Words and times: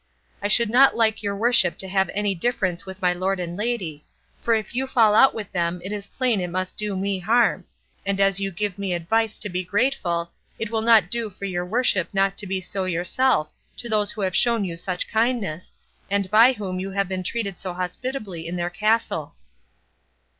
I 0.41 0.47
should 0.47 0.71
not 0.71 0.97
like 0.97 1.21
your 1.21 1.35
worship 1.37 1.77
to 1.77 1.87
have 1.87 2.09
any 2.15 2.33
difference 2.33 2.87
with 2.87 3.03
my 3.03 3.13
lord 3.13 3.39
and 3.39 3.55
lady; 3.55 4.03
for 4.41 4.55
if 4.55 4.73
you 4.73 4.87
fall 4.87 5.13
out 5.13 5.35
with 5.35 5.51
them 5.51 5.79
it 5.83 5.91
is 5.91 6.07
plain 6.07 6.41
it 6.41 6.49
must 6.49 6.75
do 6.75 6.97
me 6.97 7.19
harm; 7.19 7.65
and 8.03 8.19
as 8.19 8.39
you 8.39 8.49
give 8.49 8.79
me 8.79 8.93
advice 8.95 9.37
to 9.37 9.47
be 9.47 9.63
grateful 9.63 10.31
it 10.57 10.71
will 10.71 10.81
not 10.81 11.11
do 11.11 11.29
for 11.29 11.45
your 11.45 11.67
worship 11.67 12.09
not 12.13 12.35
to 12.39 12.47
be 12.47 12.59
so 12.59 12.85
yourself 12.85 13.51
to 13.77 13.87
those 13.87 14.11
who 14.13 14.21
have 14.21 14.35
shown 14.35 14.65
you 14.65 14.75
such 14.75 15.07
kindness, 15.07 15.71
and 16.09 16.31
by 16.31 16.53
whom 16.53 16.79
you 16.79 16.89
have 16.89 17.07
been 17.07 17.21
treated 17.21 17.59
so 17.59 17.71
hospitably 17.71 18.47
in 18.47 18.55
their 18.55 18.71
castle. 18.71 19.35